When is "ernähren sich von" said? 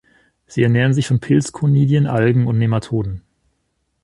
0.63-1.19